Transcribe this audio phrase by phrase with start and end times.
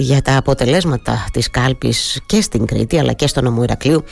[0.00, 4.04] για τα αποτελέσματα της κάλπης και στην Κρήτη αλλά και στο νομό Ηρακλείου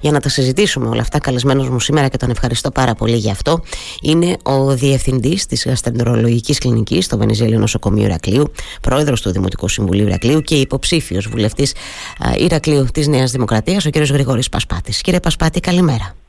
[0.00, 3.32] για να τα συζητήσουμε όλα αυτά καλεσμένος μου σήμερα και τον ευχαριστώ πάρα πολύ για
[3.32, 3.60] αυτό
[4.02, 10.40] είναι ο Διευθυντής της Γαστρεντερολογικής Κλινικής στο Βενιζέλιο Νοσοκομείο Ηρακλείου πρόεδρος του Δημοτικού Συμβουλίου Ηρακλείου
[10.40, 11.74] και υποψήφιος βουλευτής
[12.38, 13.96] Ηρακλείου της Νέας Δημοκρατίας ο κ.
[13.96, 15.00] Γρηγόρης Πασπάτης.
[15.00, 16.21] Κύριε Πασπάτη καλημέρα.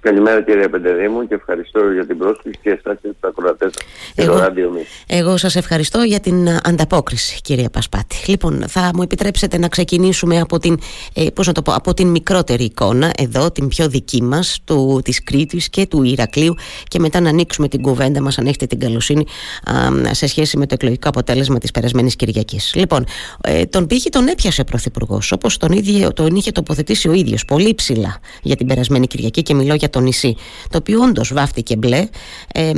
[0.00, 3.72] Καλημέρα κύριε Πεντεδήμου και ευχαριστώ για την πρόσκληση και εσάς και τους ακροατές
[4.14, 4.72] και το ράδιο
[5.06, 8.16] Εγώ σας ευχαριστώ για την ανταπόκριση κύριε Πασπάτη.
[8.26, 10.78] Λοιπόν θα μου επιτρέψετε να ξεκινήσουμε από την,
[11.14, 15.00] ε, πώς να το πω, από την μικρότερη εικόνα εδώ, την πιο δική μας, του,
[15.04, 16.54] της Κρήτης και του Ηρακλείου
[16.88, 19.26] και μετά να ανοίξουμε την κουβέντα μας αν έχετε την καλοσύνη
[19.70, 22.72] α, σε σχέση με το εκλογικό αποτέλεσμα της περασμένης Κυριακής.
[22.74, 23.04] Λοιπόν,
[23.40, 27.44] ε, τον πήγε τον έπιασε ο Πρωθυπουργός όπως τον, ίδιο, τον είχε τοποθετήσει ο ίδιος
[27.44, 30.36] πολύ ψηλά για την περασμένη Κυριακή και μιλώ για το νησί,
[30.70, 32.08] το οποίο όντως βάφτηκε μπλε,
[32.54, 32.72] ε,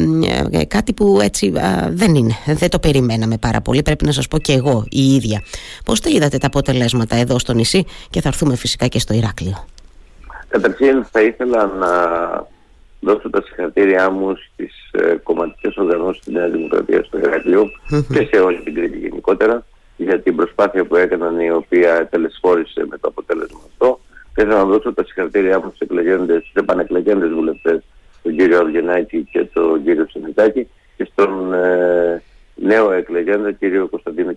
[0.51, 1.53] ε, κάτι που έτσι
[1.91, 5.43] δεν είναι, δεν το περιμέναμε πάρα πολύ, πρέπει να σας πω και εγώ η ίδια.
[5.85, 9.65] Πώς τα είδατε τα αποτελέσματα εδώ στο νησί και θα έρθουμε φυσικά και στο Ηράκλειο;
[10.49, 11.91] Καταρχήν θα ήθελα να
[13.01, 18.41] δώσω τα συγχαρητήριά μου στις ε, κομματικές οργανώσεις της Νέας Δημοκρατίας στο Ηράκλειο και σε
[18.41, 19.65] όλη την Κρήτη γενικότερα
[19.97, 24.01] για την προσπάθεια που έκαναν η οποία τελεσφόρησε με το αποτέλεσμα αυτό
[24.33, 27.83] Θέλω να δώσω τα συγχαρητήριά μου στους εκλεγέντες, στους επανεκλεγέντες βουλευτές,
[28.23, 32.23] τον κύριο Αργενάκη και τον κύριο Συνετάκη και στον ε,
[32.55, 34.35] νέο εκλεγέντα κύριο Κωνσταντίνο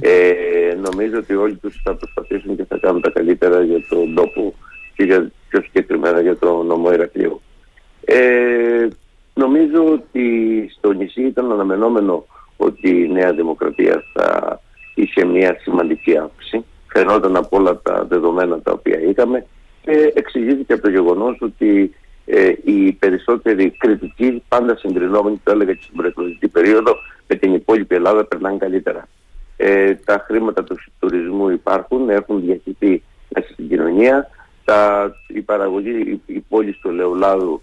[0.00, 4.54] Ε, νομίζω ότι όλοι τους θα προσπαθήσουν και θα κάνουν τα καλύτερα για τον τόπο
[4.94, 7.40] και για, πιο συγκεκριμένα για το νομό Ηρακλείου.
[8.04, 8.88] Ε,
[9.34, 10.24] νομίζω ότι
[10.76, 14.60] στο νησί ήταν αναμενόμενο ότι η Νέα Δημοκρατία θα
[14.94, 19.46] είχε μια σημαντική αύξηση φαινόταν από όλα τα δεδομένα τα οποία είχαμε
[19.88, 21.94] και εξηγήθηκε από το γεγονός ότι
[22.24, 27.94] ε, οι περισσότεροι κριτικοί πάντα συγκρινόμενοι, το έλεγα και στην προεκλογική περίοδο, με την υπόλοιπη
[27.94, 29.08] Ελλάδα περνάνε καλύτερα.
[29.56, 34.30] Ε, τα χρήματα του τουρισμού υπάρχουν, έχουν διαχειριστεί μέσα στην κοινωνία.
[34.64, 37.60] Τα, η παραγωγή, η, η πόλη του Ελαιολάδου,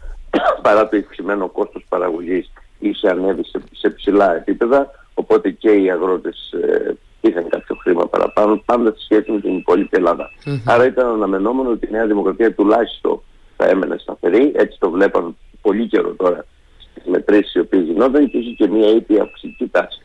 [0.62, 6.52] παρά το υψημένο κόστος παραγωγής, είχε ανέβει σε, σε ψηλά επίπεδα, οπότε και οι αγρότες
[6.52, 6.96] ε,
[7.26, 10.02] είχαν κάποιο χρήμα παραπάνω, πάντα σε σχέση με την υπόλοιπη
[10.64, 13.20] Άρα ήταν αναμενόμενο ότι η Νέα Δημοκρατία τουλάχιστον
[13.56, 16.44] θα έμενε σταθερή, έτσι το βλέπαμε πολύ καιρό τώρα
[16.90, 20.00] στις μετρήσεις οι οποίες γινόταν και είχε και μια ήπια αυξητική τάση.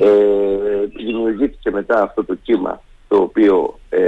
[0.00, 4.00] Ε, δημιουργήθηκε μετά αυτό το κύμα το οποίο ε,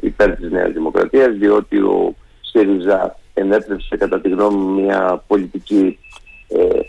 [0.00, 5.98] υπέρ της Νέας Δημοκρατίας διότι ο ΣΥΡΙΖΑ ενέπνευσε κατά τη γνώμη μου μια πολιτική
[6.48, 6.80] ε,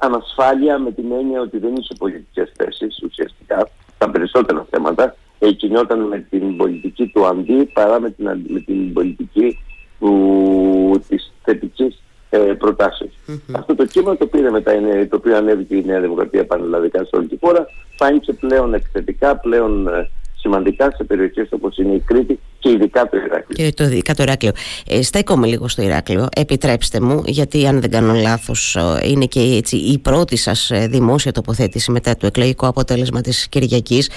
[0.00, 3.68] ανασφάλεια με την έννοια ότι δεν είχε πολιτικές θέσεις ουσιαστικά
[3.98, 5.16] τα περισσότερα θέματα.
[5.56, 9.58] Κινιόταν με την πολιτική του αντί παρά με την, με την πολιτική
[9.98, 13.12] του, της θετικής ε, προτασης
[13.52, 14.72] Αυτό το κύμα το πήρε μετά,
[15.08, 19.88] το οποίο ανέβηκε η Νέα Δημοκρατία πανελλαδικά σε όλη τη χώρα, φάνηκε πλέον εκθετικά, πλέον
[19.88, 23.68] ε, σημαντικά σε περιοχές όπως είναι η Κρήτη και ειδικά το Ηράκλειο.
[23.68, 24.52] Και το ειδικά το Ηράκλειο.
[24.88, 26.28] Ε, στέκομαι λίγο στο Ηράκλειο.
[26.36, 31.32] Επιτρέψτε μου, γιατί αν δεν κάνω λάθος είναι και έτσι η πρώτη σας ε, δημόσια
[31.32, 34.10] τοποθέτηση μετά το εκλογικό αποτέλεσμα της Κυριακής.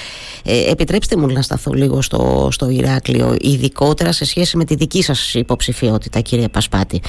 [0.45, 5.03] Ε, επιτρέψτε μου να σταθώ λίγο στο, στο Ηράκλειο, ειδικότερα σε σχέση με τη δική
[5.03, 7.01] σας υποψηφιότητα, κύριε Πασπάτη.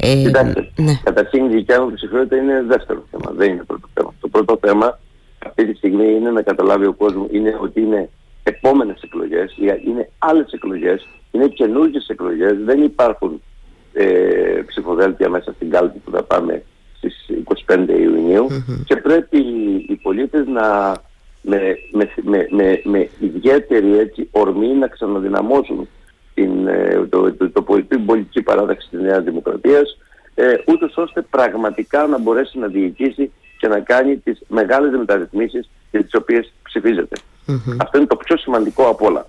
[0.00, 1.00] Ε, Κοιτάξτε, ναι.
[1.02, 4.14] καταρχήν η δικιά μου υποψηφιότητα είναι δεύτερο θέμα, δεν είναι πρώτο θέμα.
[4.20, 4.98] Το πρώτο θέμα
[5.46, 8.10] αυτή τη στιγμή είναι να καταλάβει ο κόσμος είναι ότι είναι
[8.42, 13.42] επόμενες εκλογές, είναι άλλες εκλογές, είναι καινούργιες εκλογές, δεν υπάρχουν
[13.92, 16.62] ε, ψηφοδέλτια μέσα στην κάλπη που θα πάμε
[16.96, 17.30] στις
[17.66, 18.46] 25 ιουνιου
[18.84, 19.38] και πρέπει
[19.88, 20.96] οι πολίτες να
[21.42, 25.88] με, με, με, με, με ιδιαίτερη έτσι, ορμή να ξαναδυναμώσουν
[26.34, 29.98] την, ε, το, το, το, την πολιτική παράδοξη της Νέας Δημοκρατίας
[30.34, 36.02] ε, ούτως ώστε πραγματικά να μπορέσει να διοικήσει και να κάνει τις μεγάλες μεταρρυθμίσεις για
[36.02, 37.16] τις οποίες ψηφίζεται.
[37.76, 39.26] Αυτό είναι το πιο σημαντικό από όλα.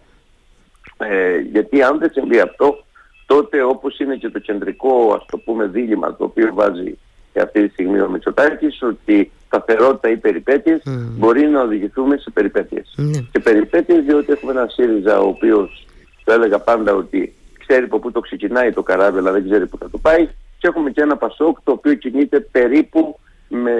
[0.97, 2.83] Ε, γιατί αν δεν συμβεί αυτό,
[3.25, 6.97] τότε όπως είναι και το κεντρικό ας το πούμε δίλημα το οποίο βάζει
[7.33, 10.81] και αυτή τη στιγμή ο Μητσοτάκης ότι σταθερότητα ή περιπέτειες
[11.17, 12.95] μπορεί να οδηγηθούμε σε περιπέτειες.
[12.97, 13.25] Mm.
[13.31, 15.87] Και περιπέτειες διότι έχουμε ένα ΣΥΡΙΖΑ ο οποίος
[16.23, 17.33] το έλεγα πάντα ότι
[17.67, 20.67] ξέρει από πού το ξεκινάει το καράβι αλλά δεν ξέρει πού θα το πάει και
[20.67, 23.73] έχουμε και ένα Πασόκ το οποίο κινείται περίπου με,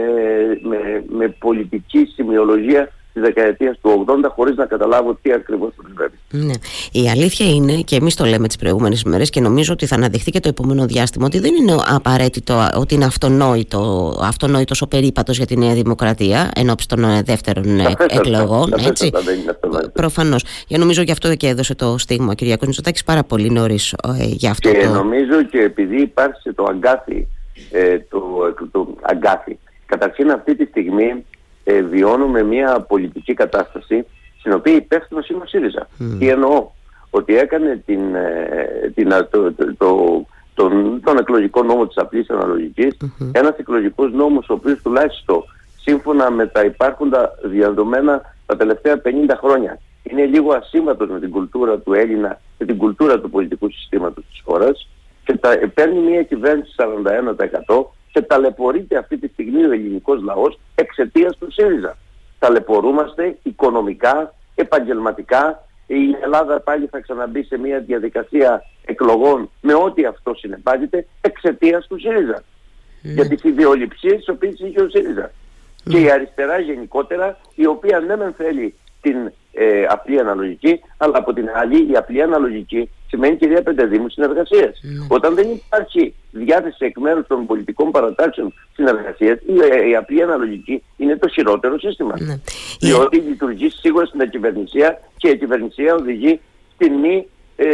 [0.61, 6.45] με, με πολιτική σημειολογία της δεκαετίας του 80 χωρίς να καταλάβω τι ακριβώς συμβαίνει.
[6.47, 6.53] Ναι.
[6.91, 10.31] Η αλήθεια είναι, και εμείς το λέμε τις προηγούμενες ημέρε και νομίζω ότι θα αναδειχθεί
[10.31, 15.45] και το επόμενο διάστημα, ότι δεν είναι απαραίτητο ότι είναι αυτονόητο αυτονόητος ο περίπατος για
[15.45, 18.73] τη Νέα Δημοκρατία ενώπιση των ε, δεύτερων ε, εκλογών.
[18.87, 19.11] Έτσι.
[19.93, 20.43] Προφανώς.
[20.67, 22.65] Και νομίζω γι' αυτό και έδωσε το στίγμα ο κ.
[22.65, 24.71] Μητσοτάκη πάρα πολύ νωρίς ε, για αυτό.
[24.71, 24.93] Και το...
[24.93, 27.27] νομίζω και επειδή υπάρχει το αγκάθι,
[27.71, 28.21] ε, το,
[28.71, 29.59] το αγκάθι.
[29.85, 31.25] Καταρχήν αυτή τη στιγμή
[31.63, 34.05] ε, βιώνουμε μια πολιτική κατάσταση
[34.39, 35.87] στην οποία υπεύθυνο είναι ο ΣΥΡΙΖΑ.
[36.19, 36.69] Τι εννοώ,
[37.09, 43.29] ότι έκανε την, ε, την, το, το, τον, τον εκλογικό νόμο της απλής αναλογικής, mm-hmm.
[43.31, 45.43] ένας εκλογικός νόμος ο οποίος τουλάχιστον
[45.81, 51.79] σύμφωνα με τα υπάρχοντα διαδομένα τα τελευταία 50 χρόνια είναι λίγο ασύμβατος με την κουλτούρα
[51.79, 54.87] του Έλληνα και την κουλτούρα του πολιτικού συστήματος της χώρας
[55.25, 56.75] και τα, παίρνει μια κυβέρνηση
[57.67, 61.97] 41% και ταλαιπωρείται αυτή τη στιγμή ο ελληνικός λαός εξαιτίας του ΣΥΡΙΖΑ.
[62.39, 70.33] Ταλαιπωρούμαστε οικονομικά, επαγγελματικά, η Ελλάδα πάλι θα ξαναμπεί σε μια διαδικασία εκλογών με ό,τι αυτό
[70.33, 72.43] συνεπάγεται εξαιτίας του ΣΥΡΙΖΑ.
[73.01, 73.11] Ναι.
[73.11, 75.31] Για τις ιδεολειψίες τις οποίες είχε ο ΣΥΡΙΖΑ.
[75.83, 81.33] Και η αριστερά γενικότερα, η οποία δεν ναι θέλει την ε, απλή αναλογική, αλλά από
[81.33, 84.71] την άλλη η απλή αναλογική σημαίνει κυρία Πεντεδήμου συνεργασία.
[84.73, 85.07] Mm.
[85.07, 90.83] Όταν δεν υπάρχει διάθεση εκ μέρους των πολιτικών παρατάξεων συνεργασία, η, ε, η απλή αναλογική
[90.97, 92.13] είναι το χειρότερο σύστημα.
[92.17, 92.39] Mm.
[92.79, 93.27] Διότι yeah.
[93.27, 96.39] λειτουργεί σίγουρα στην κυβερνησία και η κυβερνησία οδηγεί
[96.73, 97.65] στην μη, ε,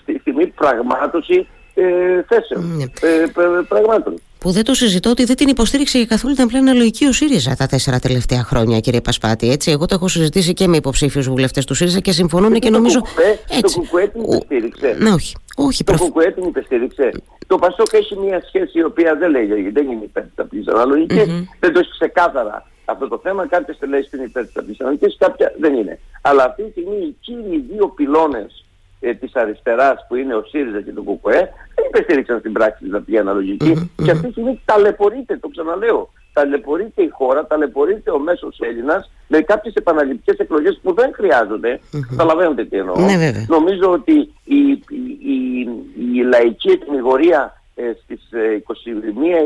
[0.00, 2.86] στη, στη μη πραγμάτωση ε, θέσεων, mm.
[3.00, 7.12] ε, πραγμάτων που δεν το συζητώ ότι δεν την υποστήριξε καθόλου την απλή αναλογική ο
[7.12, 9.50] ΣΥΡΙΖΑ τα τέσσερα τελευταία χρόνια, κύριε Πασπάτη.
[9.50, 12.70] Έτσι, εγώ το έχω συζητήσει και με υποψήφιους βουλευτές του ΣΥΡΙΖΑ και συμφωνούν και, και
[12.70, 13.00] νομίζω.
[13.00, 13.08] Το
[13.48, 13.74] έτσι.
[13.74, 14.96] Το κουκουέ την υποστήριξε.
[14.98, 15.36] Ναι, όχι.
[15.56, 16.00] όχι το προφ...
[16.00, 17.10] κουκουέ την υποστήριξε.
[17.46, 21.22] Το Πασόκ έχει μια σχέση η οποία δεν λέει, δεν είναι υπέρ της απλή αναλογικής.
[21.22, 21.56] Mm-hmm.
[21.60, 23.46] Δεν το έχει ξεκάθαρα αυτό το θέμα.
[23.46, 25.98] Κάποιες το λέει στην υπέρ της απλή αναλογικής, κάποια δεν είναι.
[26.22, 28.64] Αλλά αυτή τη στιγμή οι κύριοι δύο πυλώνες
[29.00, 32.94] ε, της αριστεράς που είναι ο ΣΥΡΙΖΑ και το ΚΚΕ δεν υπεστήριξαν στην πράξη την
[32.94, 36.10] απλή αναλογική και αυτή τη στιγμή ταλαιπωρείται, το ξαναλέω.
[36.32, 41.80] Ταλαιπωρείται η χώρα, ταλαιπωρείται ο μέσος Έλληνας με κάποιες επαναληπτικές εκλογές που δεν χρειάζονται.
[42.08, 42.96] Καταλαβαίνετε τι εννοώ.
[42.98, 44.12] Ναι, Νομίζω ότι
[44.44, 44.70] η, η,
[45.32, 45.68] η,
[46.14, 48.34] η λαϊκή εκμηγορία ε, στις 21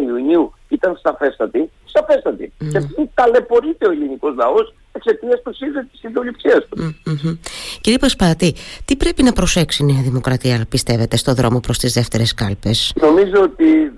[0.01, 2.53] ε, Ιουνίου ήταν σταφέστατη, σταφέστατη.
[2.61, 2.67] Mm.
[2.71, 6.95] Και αυτή ταλαιπωρείται ο ελληνικός λαός εξαιτίας του ΣΥΡΙΖΑ της συντοληψία του.
[7.07, 7.39] Mm-hmm.
[7.81, 12.35] Κύριε Πασπάτη, τι πρέπει να προσέξει η Νέα Δημοκρατία, πιστεύετε, στον δρόμο προς τις δεύτερες
[12.35, 13.93] κάλπες; Νομίζω ότι,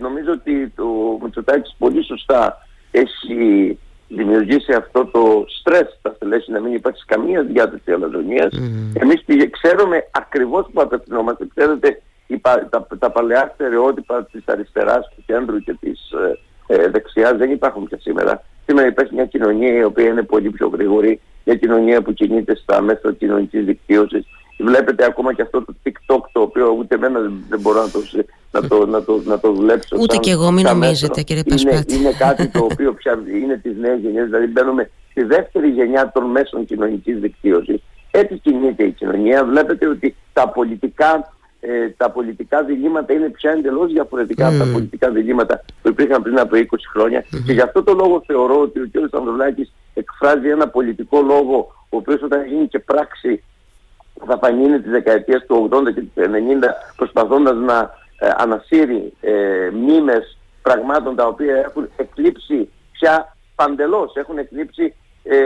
[0.00, 0.84] νομίζω ότι το
[1.22, 3.78] Μητσοτάκης πολύ σωστά έχει
[4.08, 8.52] δημιουργήσει αυτό το στρες στα στελέχη να μην υπάρξει καμία διάθεση αλαζονίας.
[8.52, 9.00] Mm.
[9.02, 11.46] Εμείς ξέρουμε ακριβώς που απευθυνόμαστε.
[11.54, 12.02] Ξέρετε,
[12.70, 16.10] τα, τα παλαιά στερεότυπα της αριστεράς, του κέντρου και της
[16.66, 18.42] ε, ε δεξιάς δεν υπάρχουν και σήμερα.
[18.66, 22.80] Σήμερα υπάρχει μια κοινωνία η οποία είναι πολύ πιο γρήγορη, μια κοινωνία που κινείται στα
[22.80, 24.26] μέσα κοινωνικής δικτύωσης.
[24.58, 28.00] Βλέπετε ακόμα και αυτό το TikTok το οποίο ούτε εμένα δεν μπορώ να το,
[28.50, 29.96] να το, να το, να το δουλέψω.
[30.00, 31.94] Ούτε και εγώ, μην νομίζετε κύριε Πασπάτη.
[31.94, 36.10] Είναι, είναι κάτι το οποίο πια είναι της νέας γενιάς, δηλαδή μπαίνουμε στη δεύτερη γενιά
[36.14, 37.82] των μέσων κοινωνικής δικτύωσης.
[38.10, 39.44] Έτσι κινείται η κοινωνία.
[39.44, 41.35] Βλέπετε ότι τα πολιτικά
[41.68, 46.38] ε, τα πολιτικά διλήμματα είναι πια εντελώς διαφορετικά από τα πολιτικά διλήμματα που υπήρχαν πριν
[46.38, 47.24] από 20 χρόνια.
[47.46, 49.14] Και γι' αυτό το λόγο θεωρώ ότι ο κ.
[49.14, 53.42] Ανδρουλάκης εκφράζει ένα πολιτικό λόγο, ο οποίος όταν γίνει και πράξη
[54.26, 56.24] θα φανεί τη δεκαετία του 80 και του 90,
[56.96, 64.14] προσπαθώντας να ε, ανασύρει ε, μνήμες πραγμάτων τα οποία έχουν εκλείψει πια παντελώς.
[64.14, 65.38] Έχουν εκλείψει, ε,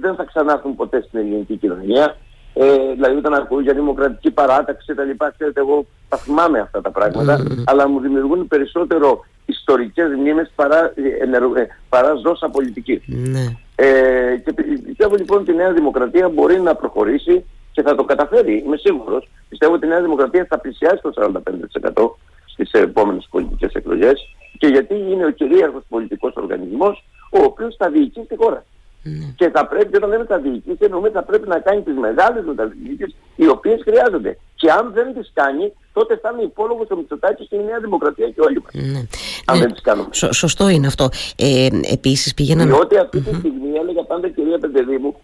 [0.00, 2.16] δεν θα ξανάρθουν ποτέ στην ελληνική κοινωνία.
[2.58, 5.10] Ε, δηλαδή όταν ακούω για δημοκρατική παράταξη κτλ.
[5.36, 7.62] Ξέρετε, εγώ τα θυμάμαι αυτά τα πράγματα, mm.
[7.64, 13.02] αλλά μου δημιουργούν περισσότερο ιστορικές μνήμες παρά, ε, ενεργο, ε, παρά ζώσα πολιτική.
[13.08, 13.56] Mm.
[13.74, 14.52] Ε, και
[14.86, 19.28] πιστεύω λοιπόν ότι η Νέα Δημοκρατία μπορεί να προχωρήσει και θα το καταφέρει, είμαι σίγουρος.
[19.48, 21.12] Πιστεύω ότι η Νέα Δημοκρατία θα πλησιάσει το
[21.94, 22.16] 45%
[22.46, 28.26] στις επόμενες πολιτικές εκλογές και γιατί είναι ο κυρίαρχος πολιτικός οργανισμός ο οποίος θα διοικήσει
[28.26, 28.64] τη χώρα.
[29.06, 29.32] Ναι.
[29.36, 33.14] Και θα πρέπει, όταν λέμε θα διοικήσει, εννοούμε θα πρέπει να κάνει τις μεγάλες μεταρρυθμίσεις
[33.36, 34.38] οι οποίες χρειάζονται.
[34.54, 38.28] Και αν δεν τις κάνει, τότε θα είναι υπόλογος ο Μητσοτάκης και η Νέα Δημοκρατία
[38.30, 38.72] και όλοι μας.
[38.74, 39.02] Ναι.
[39.44, 39.62] Αν ναι.
[39.62, 40.08] δεν τις κάνουμε.
[40.12, 41.08] Σω, σωστό είναι αυτό.
[41.36, 42.66] Ε, Επίσης πήγαιναν.
[42.66, 45.14] Διότι αυτή τη στιγμή έλεγα πάντα κυρία Πεντεδήμου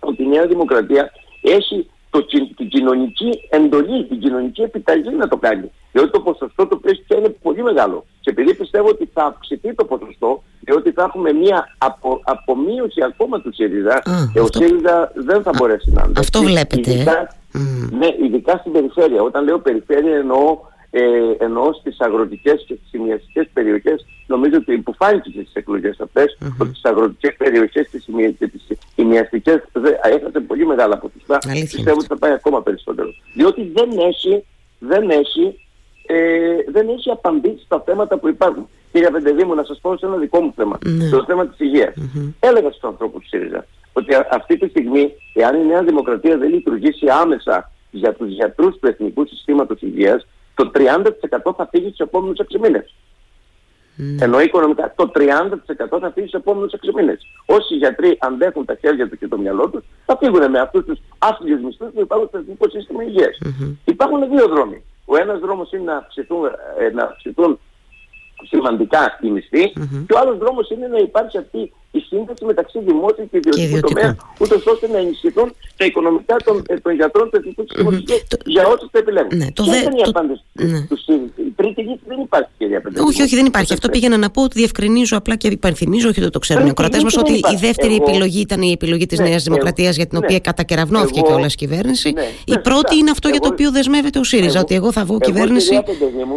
[0.00, 1.12] ότι η Νέα Δημοκρατία
[1.42, 2.26] έχει το,
[2.56, 5.70] την κοινωνική εντολή, την κοινωνική επιταγή να το κάνει.
[5.92, 8.04] Διότι το ποσοστό του πια είναι πολύ μεγάλο.
[8.20, 13.40] Και επειδή πιστεύω ότι θα αυξηθεί το ποσοστό, διότι θα έχουμε μια απο, απομείωση ακόμα
[13.40, 14.02] του ΣΥΡΙΖΑ,
[14.32, 16.18] και ο ΣΥΡΙΖΑ δεν θα μπορέσει να είναι.
[16.18, 16.90] Αυτό βλέπετε.
[16.92, 17.34] Ειδικά,
[17.98, 19.22] Ναι, ειδικά στην περιφέρεια.
[19.22, 20.58] Όταν λέω περιφέρεια εννοώ
[20.94, 21.02] ε,
[21.38, 26.56] εννοώ στις αγροτικές και στις ημιαστικές περιοχές νομίζω ότι που φάνηκε στις εκλογές αυτές mm-hmm.
[26.58, 28.06] ότι στις αγροτικές περιοχές και στις
[28.94, 29.62] ημιαστικές
[30.02, 34.44] έχασε πολύ μεγάλα ποσοστά πιστεύω ότι θα πάει ακόμα περισσότερο διότι δεν έχει
[34.78, 35.56] δεν έχει
[36.06, 38.68] ε, δεν έχει απαντήσει στα θέματα που υπάρχουν.
[38.92, 41.10] Κύριε Πεντεδήμου, να σας πω σε ένα δικό μου θέμα, mm-hmm.
[41.10, 41.94] το θέμα της υγείας.
[41.96, 42.32] Mm-hmm.
[42.40, 47.06] Έλεγα στους ανθρώπους του ΣΥΡΙΖΑ ότι αυτή τη στιγμή, εάν η Νέα Δημοκρατία δεν λειτουργήσει
[47.08, 50.26] άμεσα για τους γιατρούς του Εθνικού Συστήματος Υγείας,
[50.62, 52.94] το 30% θα φύγει στους επόμενους 6 μήνες.
[53.96, 54.24] Ναι.
[54.24, 57.26] Ενώ οικονομικά το 30% θα φύγει στους επόμενους 6 μήνες.
[57.46, 60.98] Όσοι γιατροί αντέχουν τα χέρια τους και το μυαλό τους θα φύγουν με αυτούς τους
[61.18, 63.38] άθλιους μισθούς που υπάρχουν στο εθνικό σύστημα υγείας.
[63.44, 63.76] Mm-hmm.
[63.84, 64.84] Υπάρχουν δύο δρόμοι.
[65.04, 66.44] Ο ένας δρόμος είναι να αυξηθούν,
[66.78, 67.58] ε, να αυξηθούν
[68.42, 70.04] σημαντικά οι μισθοί mm-hmm.
[70.06, 74.16] και ο άλλος δρόμος είναι να υπάρξει αυτή η σύνδεση μεταξύ δημόσιου και ιδιωτικού τομέα,
[74.38, 78.02] ούτως ώστε να ενισχυθούν τα οικονομικά των, ε, των γιατρών του Εθνικού Συστήματος
[78.44, 79.36] για όσους το επιλέγουν.
[79.36, 80.80] Ναι, το Ποια είναι η απάντηση ναι.
[80.88, 81.32] τους ΣΥΡΙΖΑ.
[81.36, 83.06] Η τρίτη λύση δεν υπάρχει, κυρία Πεντέλη.
[83.06, 83.72] Όχι, όχι, δεν υπάρχει.
[83.72, 87.02] Αυτό πήγαινα να πω ότι διευκρινίζω απλά και υπενθυμίζω, όχι ότι το ξέρουν οι ακροατές
[87.02, 90.38] μας, ότι η δεύτερη επιλογή ήταν η επιλογή της ναι, Νέας Δημοκρατίας για την οποία
[90.38, 92.14] κατακεραυνώθηκε και όλα η κυβέρνηση.
[92.44, 95.74] Η πρώτη είναι αυτό για το οποίο δεσμεύεται ο ΣΥΡΙΖΑ, ότι εγώ θα βγω κυβέρνηση.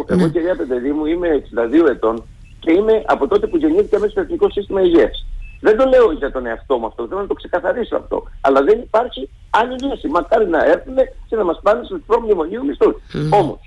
[0.08, 1.42] Εγώ, κυρία Πεντελή μου, είμαι
[1.84, 2.24] 62 ετών
[2.60, 5.26] και είμαι από τότε που γεννήθηκα μέσα στο Εθνικό Σύστημα Υγείας.
[5.66, 8.22] Δεν το λέω για τον εαυτό μου αυτό, θέλω να το ξεκαθαρίσω αυτό.
[8.40, 10.08] Αλλά δεν υπάρχει άλλη λύση.
[10.08, 10.96] Μακάρι να έρθουν
[11.28, 12.94] και να μας πάνε στους προμνημονίου μισθούς.
[12.94, 13.38] Mm.
[13.40, 13.58] Όμως,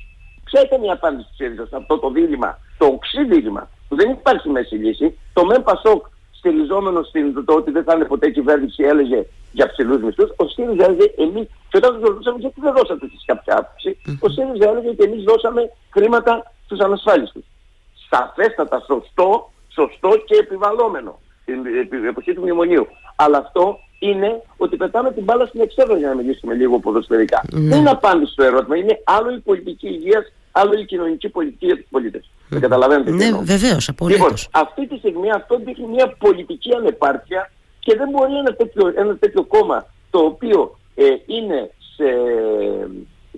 [0.43, 4.09] ποια ήταν η απάντηση της ΣΥΡΙΖΑ σε αυτό το δίλημα, το οξύ δίλημα, που δεν
[4.09, 5.17] υπάρχει μέση λύση.
[5.33, 10.01] Το ΜΕΜ Πασόκ στηριζόμενο στην το ότι δεν θα είναι ποτέ κυβέρνηση έλεγε για ψηλούς
[10.01, 10.29] μισθούς.
[10.35, 14.17] Ο ΣΥΡΙΖΑ έλεγε εμεί, και όταν τους ρωτούσαμε γιατί δεν δώσατε εσείς κάποια άποψη, mm.
[14.19, 17.45] ο ΣΥΡΙΖΑ έλεγε ότι εμείς δώσαμε χρήματα στους ανασφάλιστους.
[18.09, 21.19] Σαφέστατα σωστό, σωστό και επιβαλλόμενο
[21.89, 22.87] την εποχή του μνημονίου.
[23.15, 27.41] Αλλά αυτό είναι ότι πετάμε την μπάλα στην εξέδρα για να μιλήσουμε λίγο ποδοσφαιρικά.
[27.43, 27.47] Mm.
[27.51, 28.77] Δεν είναι απάντηση στο ερώτημα.
[28.77, 32.23] Είναι άλλο η πολιτική υγείας, άλλο η κοινωνική πολιτική για τους πολίτες.
[32.23, 32.45] Mm.
[32.49, 33.11] Δεν καταλαβαίνετε.
[33.11, 34.21] Ναι, βεβαίως, απολύτως.
[34.23, 39.15] Λοιπόν, αυτή τη στιγμή αυτό δείχνει μια πολιτική ανεπάρκεια και δεν μπορεί ένα τέτοιο, ένα
[39.17, 42.05] τέτοιο κόμμα το οποίο ε, είναι σε,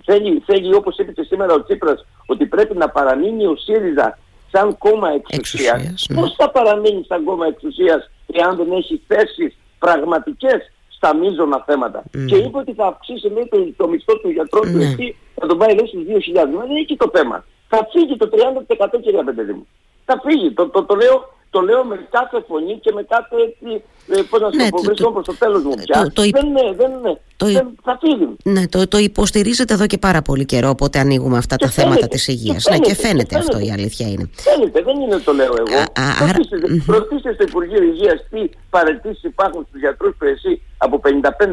[0.04, 4.18] θέλει, θέλει όπως είπε και σήμερα ο Τσίπρας ότι πρέπει να παραμείνει ο ΣΥΡΙΖΑ
[4.52, 6.20] σαν κόμμα εξουσίας, ναι.
[6.20, 12.02] πώς θα παραμείνει σαν κόμμα εξουσίας εάν δεν έχει θέσεις πραγματικές στα μείζωνα θέματα.
[12.02, 12.24] Mm.
[12.26, 14.72] Και είπε ότι θα αυξήσει λέει, το, το μισθό του γιατρού mm.
[14.72, 14.84] του ναι.
[14.84, 16.14] εκεί, θα τον πάει λέει στους 2.000.
[16.34, 17.44] δεν είναι εκεί το θέμα.
[17.68, 19.66] Θα φύγει το 30% κυρία Πεντελή μου.
[20.04, 20.50] Θα φύγει.
[20.52, 21.16] Το, το, το λέω
[21.50, 24.78] το λέω με κάθε φωνή και με κάθε έτσι, ε, πώς να σου ναι, πω,
[24.78, 26.02] βρίσκω προς το τέλος μου πια.
[26.02, 27.20] Το, το, δεν είναι, δεν είναι.
[27.42, 28.28] Το, δεν, θα φύγει.
[28.44, 31.94] Ναι, το, το υποστηρίζετε εδώ και πάρα πολύ καιρό, οπότε ανοίγουμε αυτά και τα φαίνεται,
[31.94, 32.66] θέματα της υγείας.
[32.70, 34.30] ναι, και φαίνεται, αυτό η αλήθεια είναι.
[34.32, 35.82] Φαίνεται, δεν είναι το λέω εγώ.
[36.86, 41.08] Ρωτήστε στο Υπουργείο Υγείας τι παρετήσεις υπάρχουν στους γιατρούς του εσύ από 55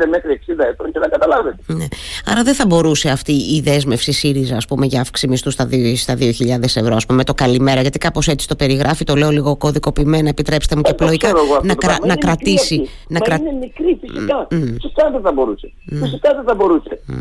[0.10, 1.58] μέχρι 60 ετών και να καταλάβετε.
[1.66, 1.88] Ναι.
[2.26, 6.64] Άρα δεν θα μπορούσε αυτή η δέσμευση ΣΥΡΙΖΑ ας πούμε, για αύξηση μισθού στα 2.000
[6.64, 10.30] ευρώ, ας πούμε, με το καλημέρα, γιατί κάπως έτσι το περιγράφει, το λέω λίγο κωδικοποιημένα,
[10.30, 11.32] επιτρέψτε μου και ε, πλοϊκά,
[11.64, 12.90] να, κρα, να κρατήσει.
[13.08, 13.36] Να κρα...
[13.36, 14.48] είναι μικρή, φυσικά.
[14.52, 14.74] Mm.
[14.82, 15.72] Φυσικά δεν θα μπορούσε.
[15.92, 15.98] Mm.
[16.02, 17.02] Φυσικά δεν θα μπορούσε.
[17.10, 17.14] Mm.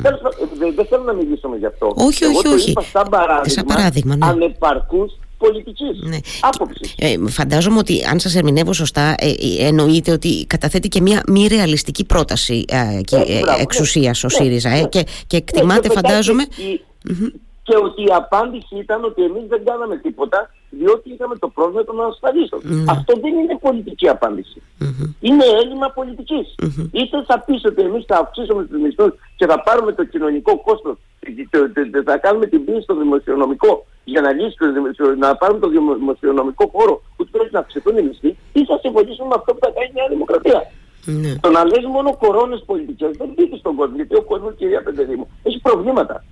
[0.74, 1.92] Δεν θέλω να μιλήσουμε γι' αυτό.
[1.96, 2.70] Όχι, όχι, Εγώ όχι.
[2.70, 4.26] είπα σαν παράδειγμα, σαν παράδειγμα ναι.
[4.26, 6.16] ανεπαρκούς πολιτικής ναι.
[6.40, 6.94] άποψης.
[6.98, 11.46] Ε, φαντάζομαι ότι αν σας ερμηνεύω σωστά ε, ε εννοείται ότι καταθέτει και μια μη
[11.46, 14.88] ρεαλιστική πρόταση ε, και, ε, ε εξουσίας ο ναι, ΣΥΡΙΖΑ ε, ναι.
[14.88, 16.42] και, και εκτιμάται φαντάζομαι...
[16.42, 16.80] Η,
[17.62, 22.04] και ότι η απάντηση ήταν ότι εμείς δεν κάναμε τίποτα διότι είχαμε το πρόβλημα των
[22.04, 24.06] ασφαλιστων Αυτό δεν είναι πολιτική
[25.20, 26.54] Είναι έλλειμμα πολιτικής.
[26.92, 30.96] Είτε θα πεις ότι εμείς θα αυξήσουμε τους μισθούς και θα πάρουμε το κοινωνικό κόστος
[32.04, 34.56] θα κάνουμε την πίεση στο δημοσιονομικό για να λύσει
[35.18, 39.34] να πάρουμε το δημοσιονομικό χώρο που πρέπει να αυξηθούν οι μισθοί ή θα συμφωνήσουμε με
[39.36, 40.70] αυτό που θα κάνει η Νέα Δημοκρατία.
[41.04, 41.34] Ναι.
[41.40, 45.28] Το να λες μόνο κορώνες πολιτικές δεν μπήκε στον κόσμο γιατί ο κόσμος κυρία Πεντεδήμου
[45.42, 46.24] έχει προβλήματα.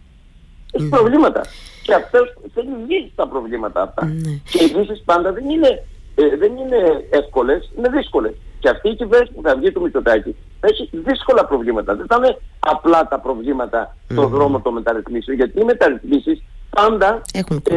[0.76, 1.40] Έχει προβλήματα.
[1.82, 2.18] Και αυτό
[2.54, 4.04] θέλει λύσει τα προβλήματα αυτά.
[4.04, 4.40] Ναι.
[4.50, 8.32] Και οι λύσεις πάντα δεν είναι, ε, δεν είναι εύκολες, είναι δύσκολες.
[8.58, 11.94] Και αυτή η κυβέρνηση που θα βγει του Μητσοτάκη θα έχει δύσκολα προβλήματα.
[11.94, 15.36] Δεν θα είναι απλά τα προβλήματα στον δρόμο των μεταρρυθμίσεων.
[15.36, 17.74] Γιατί οι μεταρρυθμίσεις πάντα Έχουν ε,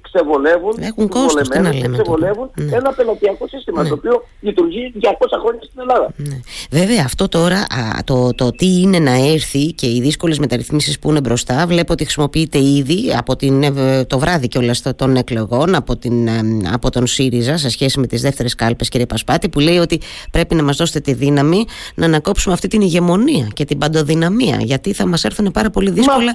[0.00, 2.76] ξεβολεύουν, Έχουν κόστος, και ξεβολεύουν ναι.
[2.76, 3.88] ένα πελατειακό σύστημα ναι.
[3.88, 5.08] το οποίο λειτουργεί 200
[5.40, 6.08] χρόνια στην Ελλάδα.
[6.16, 6.40] Ναι.
[6.70, 11.10] Βέβαια αυτό τώρα α, το, το τι είναι να έρθει και οι δύσκολες μεταρρυθμίσεις που
[11.10, 15.74] είναι μπροστά βλέπω ότι χρησιμοποιείται ήδη από την, ε, το βράδυ και όλα των εκλογών
[15.74, 16.40] από, την, ε,
[16.72, 20.54] από τον ΣΥΡΙΖΑ σε σχέση με τις δεύτερες κάλπες κύριε Πασπάτη που λέει ότι πρέπει
[20.54, 25.06] να μας δώσετε τη δύναμη να ανακόψουμε αυτή την ηγεμονία και την παντοδυναμία γιατί θα
[25.06, 26.24] μας έρθουν πάρα πολύ δύσκολα.
[26.24, 26.32] Μα,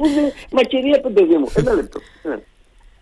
[0.51, 1.33] μα κυρία Πεντεδί
[1.71, 1.99] ένα λεπτό.
[2.23, 2.37] Ναι.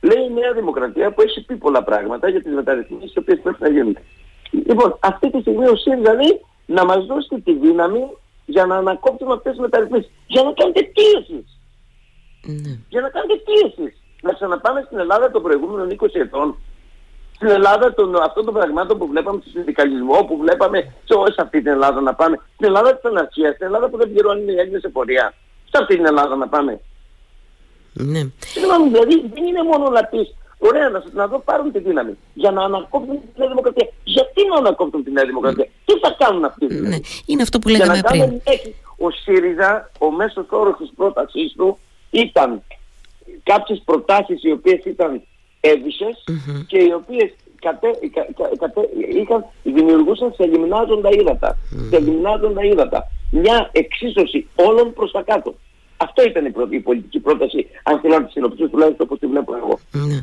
[0.01, 3.61] Λέει η Νέα Δημοκρατία που έχει πει πολλά πράγματα για τις μεταρρυθμίσεις οι οποίες πρέπει
[3.61, 3.97] να γίνουν.
[4.51, 8.03] Λοιπόν, αυτή τη στιγμή ο ΣΥΡΙΖΑ λέει να μας δώσετε τη δύναμη
[8.45, 10.11] για να ανακόψουμε αυτές τις μεταρρυθμίσεις.
[10.27, 11.59] Για να κάνετε τι εσείς.
[12.45, 12.73] Ναι.
[12.89, 14.01] Για να κάνετε τι εσείς.
[14.21, 16.57] Να ξαναπάμε στην Ελλάδα των προηγούμενων 20 ετών
[17.39, 21.61] στην Ελλάδα των, αυτών των πραγμάτων που βλέπαμε στο συνδικαλισμό, που βλέπαμε σε όλη αυτή
[21.61, 22.39] την Ελλάδα να πάμε.
[22.53, 25.33] Στην Ελλάδα της αναρχίας, στην Ελλάδα που δεν πληρώνουν οι Έλληνες σε πορεία.
[25.63, 26.79] Σε αυτή την Ελλάδα να πάμε.
[27.93, 28.21] Ναι.
[28.45, 32.51] Συγγνώμη, δηλαδή δεν είναι μόνο να πεις Ωραία, να, να δω πάρουν τη δύναμη για
[32.51, 33.87] να ανακόψουν την Νέα Δημοκρατία.
[34.03, 36.65] Γιατί να ανακόψουν την Νέα Δημοκρατία, τι θα κάνουν αυτοί.
[36.65, 38.21] Δηλαδή; Ναι, είναι αυτό που λέγαμε πριν.
[38.21, 38.41] Κάνουν,
[38.97, 41.77] ο ΣΥΡΙΖΑ, ο μέσος όρος της πρότασής του
[42.11, 42.61] ήταν
[43.43, 45.21] κάποιες προτάσεις οι οποίες ήταν
[45.59, 46.23] εβυσες
[46.67, 47.89] και οι οποίες κατέ,
[48.59, 48.89] κατέ,
[49.21, 51.57] είχαν, δημιουργούσαν σε γυμνάζοντα ύδατα.
[51.57, 51.87] Mm.
[51.89, 53.07] Σε γυμνάζοντα ύδατα.
[53.31, 55.55] Μια εξίσωση όλων προς τα κάτω.
[56.01, 59.27] Αυτό ήταν η, πρώτη, η πολιτική πρόταση, αν θέλω να τη συνοψίσω τουλάχιστον όπως τη
[59.27, 59.79] βλέπω εγώ.
[59.91, 60.19] Ναι.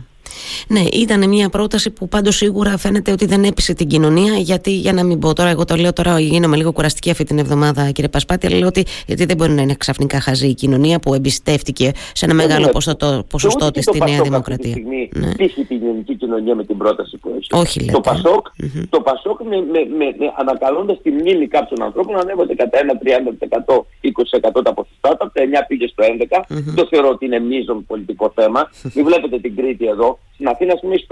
[0.68, 4.32] Ναι, ήταν μια πρόταση που πάντως σίγουρα φαίνεται ότι δεν έπεισε την κοινωνία.
[4.32, 7.38] Γιατί, για να μην πω τώρα, εγώ το λέω τώρα, γίνομαι λίγο κουραστική αυτή την
[7.38, 10.98] εβδομάδα, κύριε Πασπάτη, αλλά λέω ότι γιατί δεν μπορεί να είναι ξαφνικά χαζή η κοινωνία
[10.98, 14.70] που εμπιστεύτηκε σε ένα μεγάλο ποσοστό, ποσοστό της στη Νέα Δημοκρατία.
[14.70, 15.64] Αυτή τη στιγμή ναι.
[15.64, 17.48] την ελληνική κοινωνία με την πρόταση που έχει.
[17.52, 17.92] Όχι, λέτε.
[17.92, 18.84] Το Πασόκ, mm-hmm.
[18.90, 23.74] το Πασόκ με, με, με, με ανακαλώντα τη μνήμη κάποιων ανθρώπων ανέβονται κατά ένα 30%,
[24.58, 26.38] 20% τα ποσοστά, από τα 9 πήγε στο 11.
[26.38, 26.74] Mm-hmm.
[26.74, 28.70] Το θεωρώ ότι είναι μείζον πολιτικό θέμα.
[28.94, 31.06] Μην βλέπετε την Κρήτη εδώ στην Αθήνα, ας πούμε, έχει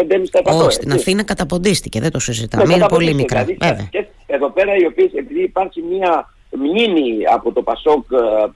[0.53, 0.65] 5,5%.
[0.65, 2.65] Όχι, στην Αθήνα καταποντίστηκε, δεν το συζητάμε.
[2.65, 3.45] Ναι, είναι πολύ μικρά.
[3.45, 8.05] Δηλαδή, και εδώ πέρα, οι οποίες, επειδή υπάρχει μια μνήμη από το Πασόκ,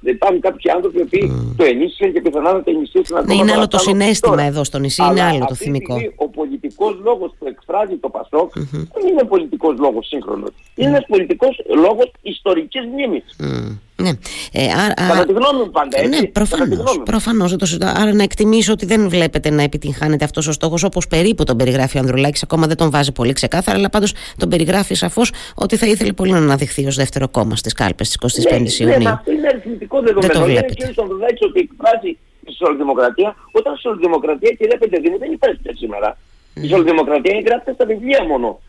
[0.02, 1.54] ε, υπάρχουν κάποιοι άνθρωποι που mm.
[1.56, 3.34] το ενίσχυσαν και πιθανά να το ενισχύσουν ακόμα.
[3.34, 4.46] Ναι, είναι άλλο το συνέστημα τώρα.
[4.46, 5.96] εδώ στο νησί, είναι άλλο το θυμικό.
[6.16, 8.86] ο πολιτικός λόγος που εκφράζει το Πασόκ mm-hmm.
[8.94, 10.50] δεν είναι πολιτικός λόγος σύγχρονος.
[10.50, 10.72] Mm.
[10.74, 13.36] Είναι ένας πολιτικός λόγος ιστορικής μνήμης.
[13.40, 13.78] Mm.
[14.02, 14.10] Ναι.
[14.52, 16.20] Ε, άρα, Κατά τη γνώμη μου πάντα, έτσι.
[16.20, 20.82] Ναι, προφανώς, προφανώς, το Άρα να εκτιμήσω ότι δεν βλέπετε να επιτυγχάνεται αυτός ο στόχος
[20.84, 22.42] όπως περίπου τον περιγράφει ο Ανδρουλάκης.
[22.42, 26.30] Ακόμα δεν τον βάζει πολύ ξεκάθαρα, αλλά πάντως τον περιγράφει σαφώς ότι θα ήθελε πολύ
[26.30, 28.98] να αναδειχθεί ως δεύτερο κόμμα στις κάλπες της 25 η Ιουνίου.
[28.98, 30.32] Ναι, αυτό είναι αριθμητικό δεδομένο.
[30.32, 30.84] Δεν το βλέπετε.
[30.84, 36.16] Είναι ο Ανδρουλάκης ότι εκφράζει τη σοσιαλδημοκρατία, όταν η σοσιαλδημοκρατία, κυρία Πεντεδίνη, δεν υπάρχει σήμερα.
[36.62, 38.60] Η σοσιαλδημοκρατία γράφεται στα βιβλία μόνο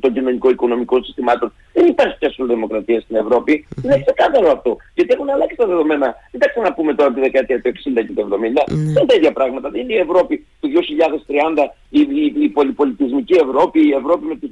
[0.00, 1.52] των κοινωνικο-οικονομικών συστημάτων.
[1.72, 3.66] Δεν υπάρχει πια σοσιαλδημοκρατία στην Ευρώπη.
[3.84, 4.76] Είναι ξεκάθαρο αυτό.
[4.94, 6.14] Γιατί έχουν αλλάξει τα δεδομένα.
[6.30, 7.72] Δεν τα ξαναπούμε τώρα τη δεκαετία του 60
[8.06, 8.62] και του 70.
[8.66, 9.70] Δεν είναι τα ίδια πράγματα.
[9.70, 10.78] Δεν είναι η Ευρώπη του 2030,
[11.88, 14.50] η, η, η πολυπολιτισμική Ευρώπη, η Ευρώπη με τις,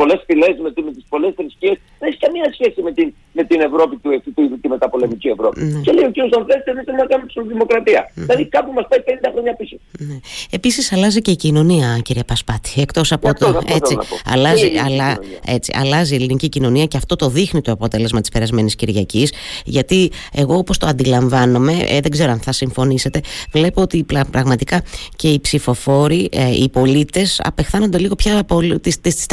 [0.00, 1.76] με τις πολλές φυλές, με, με τις πολλές θρησκείες.
[1.98, 5.58] Δεν έχει καμία σχέση με την, με την Ευρώπη του του τη μεταπολεμική Ευρώπη.
[5.64, 5.80] Mm.
[5.84, 6.18] Και λέει ο κ.
[6.32, 8.00] Ζανθέστερ δεν θέλει να κάνουμε τη δημοκρατία.
[8.08, 8.12] Mm.
[8.14, 9.76] Δηλαδή κάπου μας πάει 50 χρόνια πίσω.
[9.98, 10.20] Mm.
[10.50, 12.72] Επίσης αλλάζει και η κοινωνία κύριε Πασπάτη.
[12.84, 13.60] Εκτός από το...
[13.78, 13.94] Έτσι,
[14.34, 18.74] αλλάζει, αλλα, έτσι, αλλάζει η ελληνική κοινωνία και αυτό το δείχνει το αποτέλεσμα της περασμένης
[18.76, 19.32] Κυριακής
[19.64, 23.20] γιατί εγώ όπως το αντιλαμβάνομαι, ε, δεν ξέρω αν θα συμφωνήσετε,
[23.52, 24.82] βλέπω ότι πραγματικά
[25.16, 29.26] και οι ψηφοφόροι, ε, οι πολίτες απεχθάνονται λίγο πια από τις, τις,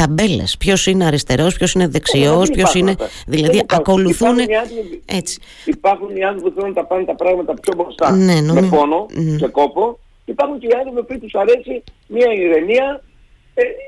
[0.58, 0.66] τις ταμπέλες.
[0.68, 2.94] Ποιος είναι αριστερός, ποιος είναι δεξιός, ποιος είναι...
[3.26, 4.36] Δηλαδή ακολουθούν...
[5.06, 5.40] Έτσι.
[5.64, 8.10] Υπάρχουν οι άνθρωποι που θέλουν να πάνε τα πράγματα πιο μπροστά.
[8.10, 9.06] Ναι, με πόνο
[9.38, 9.98] και κόπο.
[10.24, 13.07] Υπάρχουν και οι άνθρωποι που τους αρέσει μια ηρεμία ε,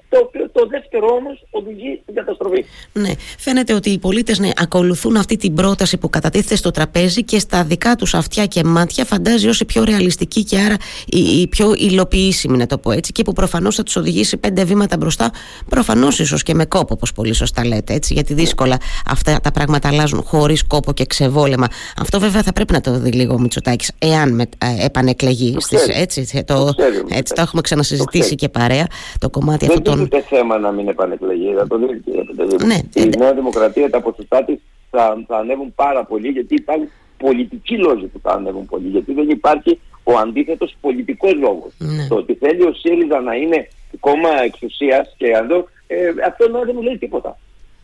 [0.09, 2.65] το οποίο το δεύτερο όμως οδηγεί στην καταστροφή.
[2.93, 7.39] Ναι, φαίνεται ότι οι πολίτες ναι, ακολουθούν αυτή την πρόταση που κατατίθεται στο τραπέζι και
[7.39, 11.49] στα δικά τους αυτιά και μάτια φαντάζει ως η πιο ρεαλιστική και άρα η, η
[11.49, 15.31] πιο υλοποιήσιμη να το πω έτσι και που προφανώς θα τους οδηγήσει πέντε βήματα μπροστά
[15.69, 19.89] προφανώς ίσως και με κόπο όπως πολύ σωστά λέτε έτσι γιατί δύσκολα αυτά τα πράγματα
[19.89, 21.67] αλλάζουν χωρίς κόπο και ξεβόλεμα.
[21.97, 25.53] Αυτό βέβαια θα πρέπει να το δει λίγο ο Μητσοτάκης εάν με, ε, επανεκλεγεί.
[25.53, 26.75] Το, στις, έτσι, το, το,
[27.09, 28.87] έτσι, το έχουμε ξανασυζητήσει και παρέα
[29.19, 31.55] το κομμάτι δεν αυτόν Δεν θέμα να μην επανεκλεγεί.
[31.55, 32.67] Θα το δείτε.
[32.67, 33.17] Ναι, η ναι.
[33.19, 34.59] Νέα Δημοκρατία, τα ποσοστά της
[34.91, 38.89] θα, θα ανέβουν πάρα πολύ γιατί υπάρχουν πολιτικοί λόγοι που θα ανέβουν πολύ.
[38.89, 41.73] Γιατί δεν υπάρχει ο αντίθετος πολιτικός λόγος.
[41.79, 42.07] Ναι.
[42.09, 43.69] Το ότι θέλει ο ΣΥΡΙΖΑ να είναι
[44.01, 47.39] κόμμα εξουσίας και εδώ, ε, αυτό δεν μου λέει τίποτα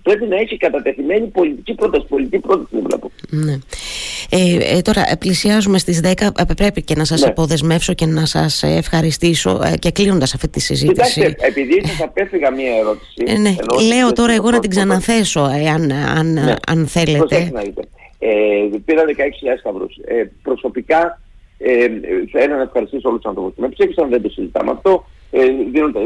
[0.07, 2.07] πρέπει να έχει κατατεθειμένη πολιτική πρόταση.
[2.09, 3.11] Πολιτική πρόταση δεν βλέπω.
[3.31, 3.53] Ναι.
[4.31, 7.29] Ε, ε, τώρα ε, πλησιάζουμε στις 10 ε, πρέπει και να σας ναι.
[7.29, 12.51] αποδεσμεύσω και να σας ευχαριστήσω ε, και κλείνοντας αυτή τη συζήτηση Κοιτάξτε, επειδή σας απέφυγα
[12.51, 13.55] μία ερώτηση ε, ναι.
[13.95, 15.41] Λέω τώρα εγώ να την ξαναθέσω
[15.75, 16.55] αν, αν, ναι.
[16.67, 17.53] αν θέλετε
[18.19, 18.29] ε,
[18.85, 19.13] πήρα 16.000
[19.59, 21.21] σταυρούς ε, προσωπικά
[21.59, 21.87] ε,
[22.31, 25.41] θέλω να ευχαριστήσω όλους τους ανθρώπους που με ψήφισαν δεν το συζητάμε αυτό ε,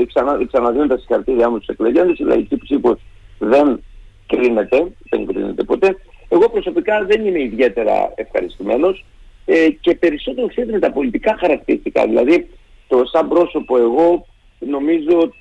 [0.07, 2.99] ξανα, ξαναδίνω τα συγχαρητήριά μου στους εκλεγέντες η λαϊκή ψήφος
[3.39, 3.81] δεν
[4.31, 5.97] κρίνεται, δεν κρίνεται ποτέ.
[6.29, 9.05] Εγώ προσωπικά δεν είμαι ιδιαίτερα ευχαριστημένος
[9.45, 12.07] ε, και περισσότερο ξέρετε τα πολιτικά χαρακτηριστικά.
[12.07, 12.49] Δηλαδή
[12.89, 14.27] το σαν πρόσωπο εγώ
[14.59, 15.33] νομίζω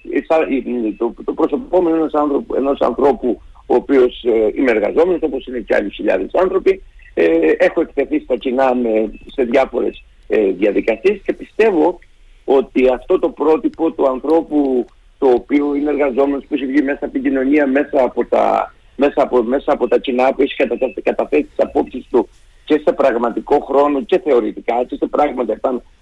[0.98, 5.76] το, το προσωπικό ενός άνθρωπου, ενός ανθρώπου ο οποίος ε, είμαι εργαζόμενος όπως είναι και
[5.76, 12.00] άλλοι χιλιάδες άνθρωποι ε, έχω εκτεθεί στα κοινά με, σε διάφορες ε, διαδικασίες και πιστεύω
[12.46, 14.86] ότι αυτό το πρότυπο του ανθρώπου
[15.18, 19.22] το οποίο είναι εργαζόμενος που έχει βγει μέσα από την κοινωνία, μέσα από τα, μέσα
[19.22, 20.56] από, μέσα από τα κοινά που έχει
[21.04, 22.30] καταθέσει τις απόψεις του
[22.66, 25.60] και σε πραγματικό χρόνο και θεωρητικά, και σε πράγματα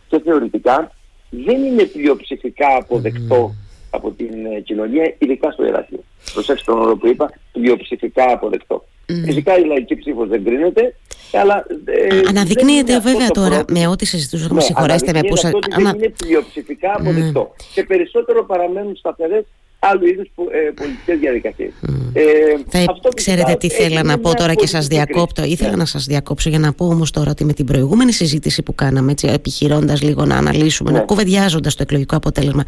[0.07, 0.91] και θεωρητικά,
[1.29, 3.55] δεν είναι πλειοψηφικά αποδεκτό
[3.89, 6.03] από την ε, κοινωνία, ειδικά στο Ηράκλειο.
[6.33, 8.86] Προσέξτε τον όρο που είπα, πλειοψηφικά αποδεκτό.
[9.10, 9.13] Mm.
[9.25, 10.95] Φυσικά η λαϊκή ψήφος δεν κρίνεται,
[11.33, 11.65] αλλά.
[11.86, 14.53] Ε, αναδεικνύεται βέβαια τώρα με ό,τι συζητούσαμε.
[14.53, 15.47] Ναι, συγχωρέστε με που σα.
[15.47, 15.57] Ανα...
[15.75, 17.51] Δεν είναι πλειοψηφικά αποδεκτό.
[17.53, 17.63] Mm.
[17.73, 19.45] Και περισσότερο παραμένουν σταθερές
[19.79, 21.71] άλλου είδους ε, πολιτικές διαδικασίες.
[22.13, 25.43] Ε, αυτό ξέρετε τι θέλω να πω τώρα και σας διακόπτω.
[25.43, 25.75] Ήθελα ναι.
[25.75, 29.13] να σας διακόψω για να πω όμως τώρα ότι με την προηγούμενη συζήτηση που κάναμε,
[29.21, 30.97] επιχειρώντας λίγο να αναλύσουμε, ναι.
[30.97, 32.63] να κουβεντιάζοντας το εκλογικό αποτέλεσμα,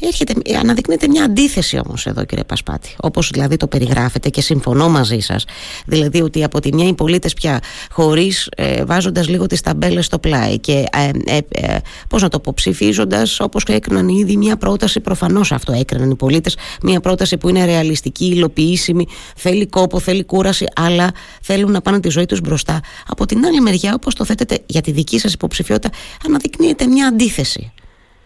[0.00, 2.94] έρχεται, αναδεικνύεται μια αντίθεση όμως εδώ, κύριε Πασπάτη.
[3.00, 5.44] Όπως δηλαδή το περιγράφετε και συμφωνώ μαζί σας.
[5.86, 10.18] Δηλαδή ότι από τη μια οι πολίτες πια χωρίς ε, βάζοντας λίγο τις ταμπέλες στο
[10.18, 15.00] πλάι και ε, ε, ε πώς να το πω, ψηφίζοντας όπως έκριναν ήδη μια πρόταση,
[15.00, 16.47] προφανώς αυτό έκριναν οι πολίτες
[16.82, 19.06] μια πρόταση που είναι ρεαλιστική, υλοποιήσιμη,
[19.36, 21.10] θέλει κόπο, θέλει κούραση, αλλά
[21.42, 22.80] θέλουν να πάνε τη ζωή τους μπροστά.
[23.08, 25.90] Από την άλλη μεριά, όπως το θέτετε για τη δική σας υποψηφιότητα,
[26.26, 27.72] αναδεικνύεται μια αντίθεση.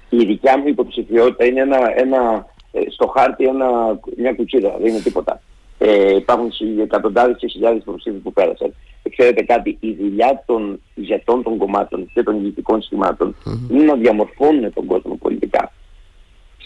[0.08, 3.66] Η δικιά μου υποψηφιότητα είναι ένα, ένα, ε, στο χάρτη ένα,
[4.16, 5.40] μια κουτσίδα, δεν είναι τίποτα.
[5.78, 6.50] Ε, υπάρχουν
[6.82, 8.74] εκατοντάδες και χιλιάδες υποψήφοι που πέρασαν.
[9.02, 13.72] Ε, ξέρετε κάτι, η δουλειά των ηγετών των κομμάτων και των ηγετικών σχημάτων mm-hmm.
[13.72, 15.72] είναι να διαμορφώνουν τον κόσμο πολιτικά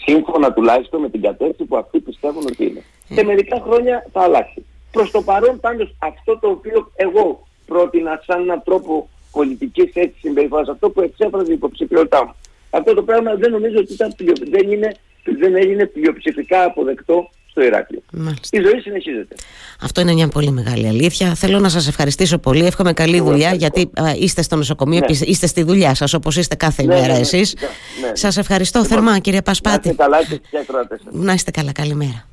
[0.07, 2.83] σύμφωνα τουλάχιστον με την κατεύθυνση που αυτοί πιστεύουν ότι είναι.
[2.83, 3.13] Mm.
[3.15, 4.65] Σε μερικά χρόνια θα αλλάξει.
[4.91, 10.67] Προς το παρόν πάντως αυτό το οποίο εγώ πρότεινα σαν έναν τρόπο πολιτικής έτσι συμπεριφοράς,
[10.67, 12.35] αυτό που εξέφραζε η υποψηφιότητά μου.
[12.69, 14.95] Αυτό το πράγμα δεν νομίζω ότι ήταν πλειο, δεν, είναι,
[15.39, 18.01] δεν έγινε πλειοψηφικά αποδεκτό στο Ηράκλειο.
[18.49, 19.35] Η ζωή συνεχίζεται.
[19.81, 21.35] Αυτό είναι μια πολύ μεγάλη αλήθεια.
[21.35, 22.65] Θέλω να σας ευχαριστήσω πολύ.
[22.65, 23.89] Εύχομαι καλή δουλειά, γιατί
[24.19, 25.17] είστε στο νοσοκομείο, ναι.
[25.25, 27.55] είστε στη δουλειά σας, όπως είστε κάθε ναι, ημέρα ναι, ναι εσείς.
[27.59, 28.15] Ναι, ναι.
[28.15, 29.95] Σας ευχαριστώ λοιπόν, θερμά, κύριε Πασπάτη.
[29.97, 30.31] Να είστε
[30.71, 32.25] καλά και Να είστε καλά, καλημέρα.